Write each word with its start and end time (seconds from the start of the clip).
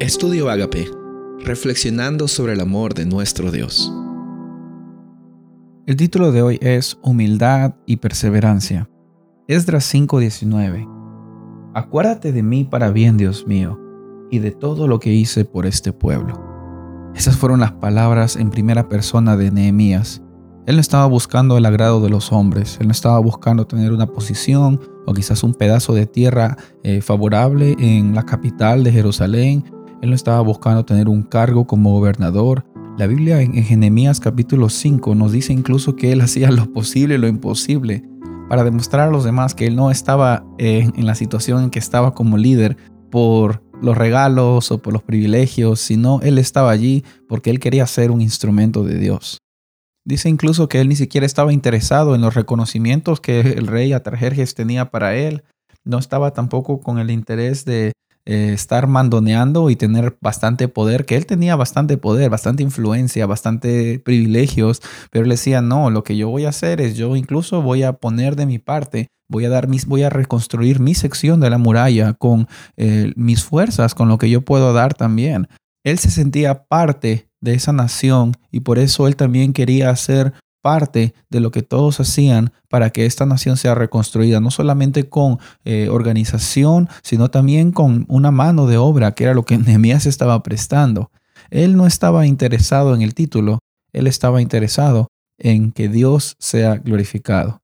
Estudio 0.00 0.48
Agape, 0.48 0.90
reflexionando 1.40 2.26
sobre 2.26 2.54
el 2.54 2.60
amor 2.62 2.94
de 2.94 3.04
nuestro 3.04 3.50
Dios. 3.50 3.92
El 5.86 5.96
título 5.96 6.32
de 6.32 6.40
hoy 6.40 6.58
es 6.62 6.98
Humildad 7.02 7.74
y 7.84 7.98
Perseverancia. 7.98 8.88
Esdras 9.46 9.84
5:19. 9.84 10.88
Acuérdate 11.74 12.32
de 12.32 12.42
mí 12.42 12.64
para 12.64 12.90
bien, 12.90 13.18
Dios 13.18 13.46
mío, 13.46 13.78
y 14.30 14.38
de 14.38 14.52
todo 14.52 14.88
lo 14.88 15.00
que 15.00 15.12
hice 15.12 15.44
por 15.44 15.66
este 15.66 15.92
pueblo. 15.92 16.42
Esas 17.14 17.36
fueron 17.36 17.60
las 17.60 17.72
palabras 17.72 18.36
en 18.36 18.48
primera 18.48 18.88
persona 18.88 19.36
de 19.36 19.50
Nehemías. 19.50 20.22
Él 20.64 20.76
no 20.76 20.80
estaba 20.80 21.04
buscando 21.04 21.58
el 21.58 21.66
agrado 21.66 22.00
de 22.00 22.08
los 22.08 22.32
hombres, 22.32 22.78
él 22.80 22.86
no 22.86 22.92
estaba 22.92 23.18
buscando 23.18 23.66
tener 23.66 23.92
una 23.92 24.06
posición 24.06 24.80
o 25.06 25.12
quizás 25.12 25.42
un 25.42 25.52
pedazo 25.52 25.92
de 25.92 26.06
tierra 26.06 26.56
eh, 26.84 27.02
favorable 27.02 27.76
en 27.78 28.14
la 28.14 28.24
capital 28.24 28.82
de 28.82 28.92
Jerusalén 28.92 29.62
él 30.02 30.10
no 30.10 30.16
estaba 30.16 30.40
buscando 30.40 30.84
tener 30.84 31.08
un 31.08 31.22
cargo 31.22 31.66
como 31.66 31.92
gobernador. 31.92 32.64
La 32.98 33.06
Biblia 33.06 33.40
en, 33.40 33.52
Jeremías 33.52 34.20
capítulo 34.20 34.68
5 34.68 35.14
nos 35.14 35.32
dice 35.32 35.52
incluso 35.52 35.96
que 35.96 36.12
él 36.12 36.20
hacía 36.22 36.50
lo 36.50 36.72
posible 36.72 37.16
y 37.16 37.18
lo 37.18 37.28
imposible 37.28 38.04
para 38.48 38.64
demostrar 38.64 39.08
a 39.08 39.12
los 39.12 39.24
demás 39.24 39.54
que 39.54 39.66
él 39.66 39.76
no 39.76 39.90
estaba 39.90 40.44
en, 40.58 40.92
en 40.96 41.06
la 41.06 41.14
situación 41.14 41.64
en 41.64 41.70
que 41.70 41.78
estaba 41.78 42.14
como 42.14 42.36
líder 42.36 42.76
por 43.10 43.62
los 43.80 43.96
regalos 43.96 44.72
o 44.72 44.78
por 44.82 44.92
los 44.92 45.02
privilegios, 45.02 45.80
sino 45.80 46.20
él 46.22 46.38
estaba 46.38 46.70
allí 46.70 47.04
porque 47.28 47.50
él 47.50 47.60
quería 47.60 47.86
ser 47.86 48.10
un 48.10 48.20
instrumento 48.20 48.82
de 48.82 48.98
Dios. 48.98 49.38
Dice 50.04 50.28
incluso 50.28 50.68
que 50.68 50.80
él 50.80 50.88
ni 50.88 50.96
siquiera 50.96 51.26
estaba 51.26 51.52
interesado 51.52 52.14
en 52.14 52.22
los 52.22 52.34
reconocimientos 52.34 53.20
que 53.20 53.40
el 53.40 53.66
rey 53.66 53.92
Atarjerjes 53.92 54.54
tenía 54.54 54.90
para 54.90 55.14
él. 55.14 55.44
No 55.84 55.98
estaba 55.98 56.32
tampoco 56.32 56.80
con 56.80 56.98
el 56.98 57.10
interés 57.10 57.64
de 57.64 57.92
eh, 58.26 58.52
estar 58.52 58.86
mandoneando 58.86 59.70
y 59.70 59.76
tener 59.76 60.18
bastante 60.20 60.68
poder, 60.68 61.06
que 61.06 61.16
él 61.16 61.26
tenía 61.26 61.56
bastante 61.56 61.96
poder, 61.96 62.30
bastante 62.30 62.62
influencia, 62.62 63.26
bastante 63.26 63.98
privilegios, 63.98 64.82
pero 65.10 65.24
él 65.24 65.30
decía, 65.30 65.62
no, 65.62 65.90
lo 65.90 66.04
que 66.04 66.16
yo 66.16 66.28
voy 66.28 66.44
a 66.44 66.50
hacer 66.50 66.80
es 66.80 66.96
yo 66.96 67.16
incluso 67.16 67.62
voy 67.62 67.82
a 67.82 67.94
poner 67.94 68.36
de 68.36 68.46
mi 68.46 68.58
parte, 68.58 69.08
voy 69.28 69.46
a 69.46 69.48
dar 69.48 69.68
mis, 69.68 69.86
voy 69.86 70.02
a 70.02 70.10
reconstruir 70.10 70.80
mi 70.80 70.94
sección 70.94 71.40
de 71.40 71.50
la 71.50 71.58
muralla 71.58 72.12
con 72.12 72.46
eh, 72.76 73.12
mis 73.16 73.44
fuerzas, 73.44 73.94
con 73.94 74.08
lo 74.08 74.18
que 74.18 74.28
yo 74.28 74.42
puedo 74.42 74.72
dar 74.72 74.94
también. 74.94 75.48
Él 75.82 75.98
se 75.98 76.10
sentía 76.10 76.64
parte 76.64 77.30
de 77.40 77.54
esa 77.54 77.72
nación 77.72 78.36
y 78.50 78.60
por 78.60 78.78
eso 78.78 79.08
él 79.08 79.16
también 79.16 79.52
quería 79.52 79.88
hacer 79.90 80.34
parte 80.62 81.14
de 81.30 81.40
lo 81.40 81.50
que 81.50 81.62
todos 81.62 82.00
hacían 82.00 82.52
para 82.68 82.90
que 82.90 83.06
esta 83.06 83.26
nación 83.26 83.56
sea 83.56 83.74
reconstruida, 83.74 84.40
no 84.40 84.50
solamente 84.50 85.08
con 85.08 85.38
eh, 85.64 85.88
organización, 85.90 86.88
sino 87.02 87.30
también 87.30 87.72
con 87.72 88.06
una 88.08 88.30
mano 88.30 88.66
de 88.66 88.76
obra, 88.76 89.12
que 89.12 89.24
era 89.24 89.34
lo 89.34 89.44
que 89.44 89.58
Nehemías 89.58 90.06
estaba 90.06 90.42
prestando. 90.42 91.10
Él 91.50 91.76
no 91.76 91.86
estaba 91.86 92.26
interesado 92.26 92.94
en 92.94 93.02
el 93.02 93.14
título, 93.14 93.58
él 93.92 94.06
estaba 94.06 94.40
interesado 94.40 95.08
en 95.38 95.72
que 95.72 95.88
Dios 95.88 96.36
sea 96.38 96.76
glorificado. 96.76 97.62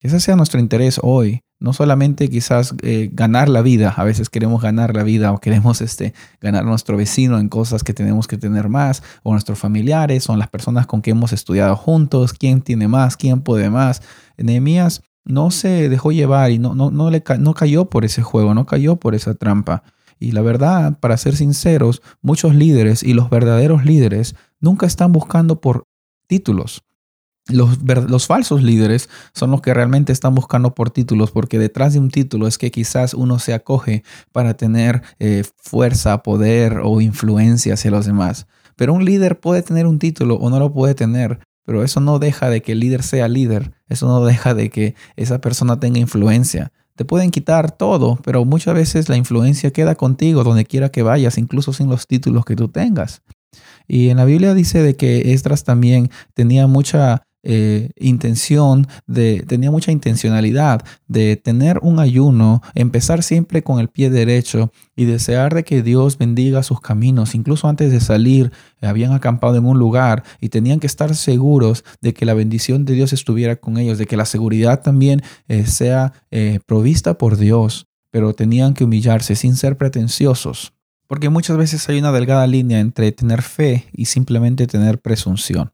ese 0.00 0.20
sea 0.20 0.36
nuestro 0.36 0.60
interés 0.60 1.00
hoy, 1.02 1.40
no 1.60 1.72
solamente 1.72 2.28
quizás 2.28 2.74
eh, 2.82 3.10
ganar 3.12 3.48
la 3.48 3.62
vida, 3.62 3.92
a 3.96 4.04
veces 4.04 4.30
queremos 4.30 4.62
ganar 4.62 4.94
la 4.94 5.02
vida 5.02 5.32
o 5.32 5.38
queremos 5.38 5.80
este, 5.80 6.14
ganar 6.40 6.64
nuestro 6.64 6.96
vecino 6.96 7.38
en 7.38 7.48
cosas 7.48 7.82
que 7.82 7.94
tenemos 7.94 8.28
que 8.28 8.38
tener 8.38 8.68
más, 8.68 9.02
o 9.22 9.32
nuestros 9.32 9.58
familiares, 9.58 10.28
o 10.28 10.36
las 10.36 10.48
personas 10.48 10.86
con 10.86 11.02
que 11.02 11.10
hemos 11.10 11.32
estudiado 11.32 11.74
juntos, 11.76 12.32
quién 12.32 12.62
tiene 12.62 12.86
más, 12.86 13.16
quién 13.16 13.40
puede 13.40 13.70
más. 13.70 14.02
Nehemías 14.36 15.02
no 15.24 15.50
se 15.50 15.88
dejó 15.88 16.12
llevar 16.12 16.50
y 16.50 16.58
no, 16.58 16.74
no, 16.74 16.90
no, 16.90 17.10
le, 17.10 17.22
no 17.38 17.54
cayó 17.54 17.86
por 17.86 18.04
ese 18.04 18.22
juego, 18.22 18.54
no 18.54 18.66
cayó 18.66 18.96
por 18.96 19.14
esa 19.14 19.34
trampa. 19.34 19.82
Y 20.20 20.32
la 20.32 20.42
verdad, 20.42 20.98
para 20.98 21.16
ser 21.16 21.36
sinceros, 21.36 22.02
muchos 22.22 22.54
líderes 22.54 23.02
y 23.02 23.14
los 23.14 23.30
verdaderos 23.30 23.84
líderes 23.84 24.34
nunca 24.60 24.86
están 24.86 25.12
buscando 25.12 25.60
por 25.60 25.84
títulos, 26.26 26.82
los, 27.48 28.26
falsos 28.26 28.62
líderes 28.62 29.08
son 29.32 29.50
los 29.50 29.62
que 29.62 29.72
realmente 29.72 30.12
están 30.12 30.34
buscando 30.34 30.74
por 30.74 30.90
títulos, 30.90 31.30
porque 31.30 31.58
detrás 31.58 31.94
de 31.94 31.98
un 31.98 32.10
título 32.10 32.46
es 32.46 32.58
que 32.58 32.70
quizás 32.70 33.14
uno 33.14 33.38
se 33.38 33.54
acoge 33.54 34.04
para 34.32 34.54
tener 34.54 35.02
eh, 35.18 35.44
fuerza, 35.56 36.22
poder 36.22 36.80
o 36.84 37.00
influencia 37.00 37.74
hacia 37.74 37.90
los 37.90 38.06
demás. 38.06 38.46
Pero 38.76 38.92
un 38.92 39.04
líder 39.04 39.40
puede 39.40 39.62
tener 39.62 39.86
un 39.86 39.98
título 39.98 40.36
o 40.36 40.50
no 40.50 40.58
lo 40.58 40.72
puede 40.72 40.94
tener, 40.94 41.40
pero 41.64 41.82
eso 41.82 42.00
no 42.00 42.18
deja 42.18 42.50
de 42.50 42.62
que 42.62 42.72
el 42.72 42.80
líder 42.80 43.02
sea 43.02 43.28
líder, 43.28 43.72
eso 43.88 44.06
no 44.06 44.24
deja 44.24 44.54
de 44.54 44.70
que 44.70 44.94
esa 45.16 45.40
persona 45.40 45.80
tenga 45.80 45.98
influencia. 45.98 46.72
Te 46.96 47.04
pueden 47.04 47.30
quitar 47.30 47.70
todo, 47.70 48.18
pero 48.24 48.44
muchas 48.44 48.74
veces 48.74 49.08
la 49.08 49.16
influencia 49.16 49.70
queda 49.70 49.94
contigo 49.94 50.44
donde 50.44 50.64
quiera 50.64 50.90
que 50.90 51.02
vayas, 51.02 51.38
incluso 51.38 51.72
sin 51.72 51.88
los 51.88 52.06
títulos 52.06 52.44
que 52.44 52.56
tú 52.56 52.68
tengas. 52.68 53.22
Y 53.86 54.10
en 54.10 54.18
la 54.18 54.24
Biblia 54.24 54.52
dice 54.52 54.82
de 54.82 54.96
que 54.96 55.32
Esdras 55.32 55.64
también 55.64 56.10
tenía 56.34 56.66
mucha 56.66 57.22
eh, 57.50 57.92
intención 57.96 58.86
de, 59.06 59.42
tenía 59.48 59.70
mucha 59.70 59.90
intencionalidad 59.90 60.84
de 61.06 61.36
tener 61.36 61.78
un 61.80 61.98
ayuno, 61.98 62.60
empezar 62.74 63.22
siempre 63.22 63.62
con 63.62 63.80
el 63.80 63.88
pie 63.88 64.10
derecho 64.10 64.70
y 64.94 65.06
desear 65.06 65.54
de 65.54 65.64
que 65.64 65.82
Dios 65.82 66.18
bendiga 66.18 66.62
sus 66.62 66.82
caminos. 66.82 67.34
Incluso 67.34 67.66
antes 67.66 67.90
de 67.90 68.00
salir, 68.00 68.52
habían 68.82 69.12
acampado 69.12 69.56
en 69.56 69.64
un 69.64 69.78
lugar 69.78 70.24
y 70.42 70.50
tenían 70.50 70.78
que 70.78 70.86
estar 70.86 71.16
seguros 71.16 71.84
de 72.02 72.12
que 72.12 72.26
la 72.26 72.34
bendición 72.34 72.84
de 72.84 72.92
Dios 72.92 73.14
estuviera 73.14 73.56
con 73.56 73.78
ellos, 73.78 73.96
de 73.96 74.04
que 74.04 74.18
la 74.18 74.26
seguridad 74.26 74.82
también 74.82 75.22
eh, 75.48 75.64
sea 75.64 76.12
eh, 76.30 76.60
provista 76.66 77.16
por 77.16 77.38
Dios, 77.38 77.86
pero 78.10 78.34
tenían 78.34 78.74
que 78.74 78.84
humillarse 78.84 79.36
sin 79.36 79.56
ser 79.56 79.78
pretenciosos. 79.78 80.74
Porque 81.06 81.30
muchas 81.30 81.56
veces 81.56 81.88
hay 81.88 81.98
una 81.98 82.12
delgada 82.12 82.46
línea 82.46 82.78
entre 82.78 83.10
tener 83.12 83.40
fe 83.40 83.86
y 83.94 84.04
simplemente 84.04 84.66
tener 84.66 85.00
presunción. 85.00 85.72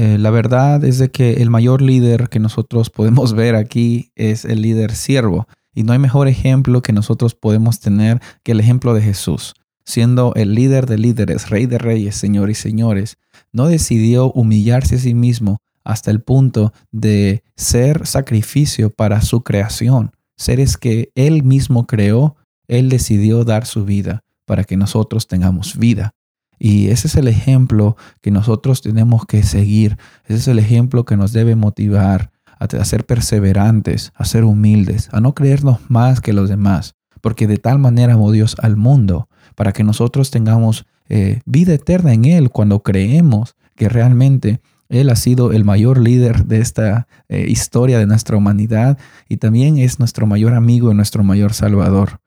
Eh, 0.00 0.16
la 0.16 0.30
verdad 0.30 0.84
es 0.84 0.98
de 0.98 1.10
que 1.10 1.42
el 1.42 1.50
mayor 1.50 1.82
líder 1.82 2.28
que 2.28 2.38
nosotros 2.38 2.88
podemos 2.88 3.32
ver 3.32 3.56
aquí 3.56 4.12
es 4.14 4.44
el 4.44 4.62
líder 4.62 4.94
siervo. 4.94 5.48
Y 5.74 5.82
no 5.82 5.92
hay 5.92 5.98
mejor 5.98 6.28
ejemplo 6.28 6.82
que 6.82 6.92
nosotros 6.92 7.34
podemos 7.34 7.80
tener 7.80 8.20
que 8.44 8.52
el 8.52 8.60
ejemplo 8.60 8.94
de 8.94 9.02
Jesús. 9.02 9.56
Siendo 9.84 10.34
el 10.36 10.54
líder 10.54 10.86
de 10.86 10.98
líderes, 10.98 11.50
rey 11.50 11.66
de 11.66 11.78
reyes, 11.78 12.14
señor 12.14 12.48
y 12.48 12.54
señores, 12.54 13.18
no 13.52 13.66
decidió 13.66 14.30
humillarse 14.30 14.94
a 14.94 14.98
sí 14.98 15.14
mismo 15.14 15.58
hasta 15.82 16.12
el 16.12 16.22
punto 16.22 16.72
de 16.92 17.42
ser 17.56 18.06
sacrificio 18.06 18.90
para 18.90 19.20
su 19.20 19.42
creación. 19.42 20.12
Seres 20.36 20.76
que 20.76 21.10
él 21.16 21.42
mismo 21.42 21.88
creó, 21.88 22.36
él 22.68 22.88
decidió 22.88 23.42
dar 23.42 23.66
su 23.66 23.84
vida 23.84 24.22
para 24.44 24.62
que 24.62 24.76
nosotros 24.76 25.26
tengamos 25.26 25.76
vida. 25.76 26.14
Y 26.58 26.88
ese 26.88 27.08
es 27.08 27.16
el 27.16 27.28
ejemplo 27.28 27.96
que 28.20 28.30
nosotros 28.30 28.82
tenemos 28.82 29.26
que 29.26 29.42
seguir. 29.42 29.96
Ese 30.24 30.36
es 30.36 30.48
el 30.48 30.58
ejemplo 30.58 31.04
que 31.04 31.16
nos 31.16 31.32
debe 31.32 31.56
motivar 31.56 32.30
a, 32.58 32.84
ser 32.84 33.06
perseverantes, 33.06 34.12
a 34.14 34.24
ser 34.24 34.44
humildes, 34.44 35.08
a 35.12 35.20
no 35.20 35.34
creernos 35.34 35.78
más 35.88 36.20
que 36.20 36.32
los 36.32 36.48
demás. 36.48 36.96
Porque 37.20 37.46
de 37.46 37.58
tal 37.58 37.78
manera 37.78 38.14
amó 38.14 38.32
Dios 38.32 38.56
al 38.60 38.76
mundo 38.76 39.28
para 39.54 39.72
que 39.72 39.84
nosotros 39.84 40.30
tengamos 40.30 40.86
eh, 41.08 41.40
vida 41.46 41.74
eterna 41.74 42.12
en 42.12 42.24
Él 42.24 42.50
cuando 42.50 42.82
creemos 42.82 43.56
que 43.74 43.88
realmente 43.88 44.60
Él 44.88 45.10
ha 45.10 45.16
sido 45.16 45.52
el 45.52 45.64
mayor 45.64 45.98
líder 45.98 46.46
de 46.46 46.60
esta 46.60 47.08
eh, 47.28 47.46
historia 47.48 47.98
de 47.98 48.06
nuestra 48.06 48.36
humanidad 48.36 48.98
y 49.28 49.38
también 49.38 49.78
es 49.78 49.98
nuestro 49.98 50.26
mayor 50.26 50.54
amigo 50.54 50.92
y 50.92 50.94
nuestro 50.94 51.24
mayor 51.24 51.54
salvador. 51.54 52.20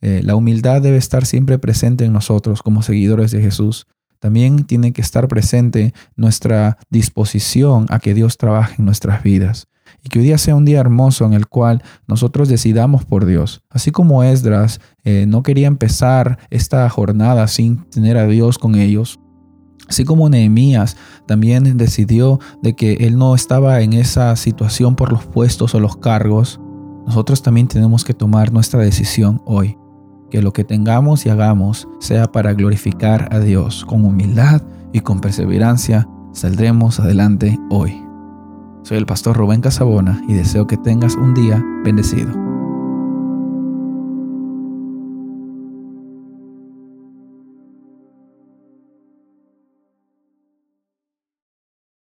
Eh, 0.00 0.20
la 0.24 0.36
humildad 0.36 0.82
debe 0.82 0.96
estar 0.96 1.26
siempre 1.26 1.58
presente 1.58 2.04
en 2.04 2.12
nosotros 2.12 2.62
como 2.62 2.82
seguidores 2.82 3.30
de 3.30 3.40
Jesús. 3.40 3.86
También 4.20 4.64
tiene 4.64 4.92
que 4.92 5.00
estar 5.00 5.28
presente 5.28 5.94
nuestra 6.16 6.78
disposición 6.90 7.86
a 7.88 7.98
que 7.98 8.14
Dios 8.14 8.36
trabaje 8.36 8.76
en 8.78 8.84
nuestras 8.84 9.22
vidas. 9.22 9.68
Y 10.04 10.10
que 10.10 10.18
hoy 10.18 10.26
día 10.26 10.38
sea 10.38 10.54
un 10.54 10.64
día 10.64 10.80
hermoso 10.80 11.24
en 11.24 11.32
el 11.32 11.46
cual 11.46 11.82
nosotros 12.06 12.48
decidamos 12.48 13.04
por 13.04 13.24
Dios. 13.24 13.62
Así 13.70 13.90
como 13.90 14.22
Esdras 14.22 14.80
eh, 15.04 15.24
no 15.26 15.42
quería 15.42 15.66
empezar 15.66 16.38
esta 16.50 16.88
jornada 16.88 17.48
sin 17.48 17.84
tener 17.90 18.16
a 18.16 18.26
Dios 18.26 18.58
con 18.58 18.74
ellos, 18.74 19.18
Así 19.88 20.04
como 20.04 20.28
Nehemías 20.28 20.98
también 21.26 21.78
decidió 21.78 22.40
de 22.62 22.74
que 22.74 22.92
él 23.00 23.16
no 23.16 23.34
estaba 23.34 23.80
en 23.80 23.94
esa 23.94 24.36
situación 24.36 24.96
por 24.96 25.10
los 25.10 25.24
puestos 25.24 25.74
o 25.74 25.80
los 25.80 25.96
cargos, 25.96 26.60
nosotros 27.06 27.42
también 27.42 27.68
tenemos 27.68 28.04
que 28.04 28.12
tomar 28.12 28.52
nuestra 28.52 28.80
decisión 28.80 29.40
hoy 29.46 29.78
que 30.30 30.42
lo 30.42 30.52
que 30.52 30.64
tengamos 30.64 31.26
y 31.26 31.30
hagamos 31.30 31.88
sea 32.00 32.30
para 32.30 32.54
glorificar 32.54 33.28
a 33.32 33.40
Dios. 33.40 33.84
Con 33.84 34.04
humildad 34.04 34.62
y 34.92 35.00
con 35.00 35.20
perseverancia 35.20 36.08
saldremos 36.32 37.00
adelante 37.00 37.58
hoy. 37.70 38.02
Soy 38.82 38.98
el 38.98 39.06
pastor 39.06 39.36
Rubén 39.36 39.60
Casabona 39.60 40.22
y 40.28 40.34
deseo 40.34 40.66
que 40.66 40.76
tengas 40.76 41.14
un 41.16 41.34
día 41.34 41.62
bendecido. 41.84 42.47